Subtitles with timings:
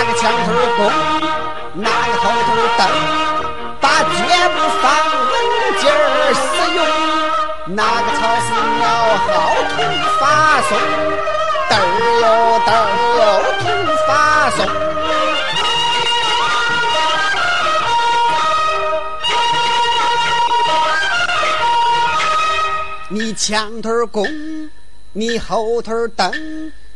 [0.00, 0.12] 那个
[2.18, 2.48] 后头
[2.78, 2.80] 蹬，
[3.80, 4.08] 把脚
[4.48, 4.84] 步放
[5.30, 5.32] 稳
[5.78, 5.94] 劲儿
[6.32, 6.40] 使
[6.74, 6.80] 用，
[7.76, 8.48] 那个草是
[8.78, 8.82] 苗
[9.26, 9.28] 号
[9.68, 9.72] 土
[10.18, 10.22] 发
[10.62, 10.70] 送，
[11.68, 11.78] 嘚儿
[12.22, 12.24] 哟
[12.64, 12.74] 嘚儿
[13.18, 13.20] 哟
[14.08, 14.08] 发
[14.56, 14.58] 送。
[23.10, 24.26] 你前头拱，
[25.12, 26.32] 你后头蹬，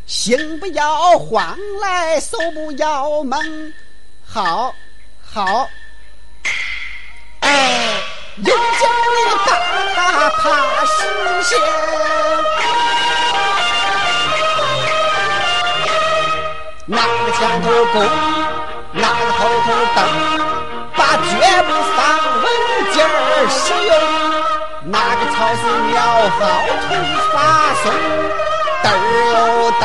[0.07, 3.73] 心不要慌来，手不要懵。
[4.27, 4.75] 好，
[5.33, 5.69] 好，
[7.41, 8.03] 哎，
[8.37, 8.87] 用脚
[9.17, 9.53] 你把
[9.95, 11.57] 它踏实些。
[16.87, 18.05] 哪个前头拱，
[18.93, 19.99] 哪个后头蹬，
[20.95, 21.23] 把脚
[21.63, 22.05] 步放
[22.43, 22.47] 稳
[22.93, 23.09] 劲儿
[23.49, 23.91] 使用。
[24.87, 25.97] 那个草是苗
[26.29, 26.39] 号
[26.83, 26.87] 土
[27.33, 27.35] 发
[27.83, 27.85] 送，
[28.83, 28.93] 嘚儿
[29.33, 29.35] 哟
[29.81, 29.83] 嘚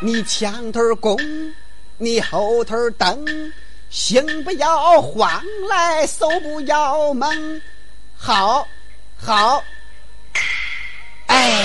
[0.00, 1.16] 你前头攻，
[1.98, 3.52] 你后头蹬，
[3.90, 7.62] 心不要慌来，手不要猛，
[8.16, 8.66] 好，
[9.16, 9.62] 好，
[11.26, 11.64] 哎。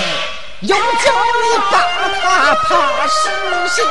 [0.62, 1.10] 用脚
[1.42, 1.74] 你把
[2.20, 3.28] 他怕实
[3.74, 3.82] 些。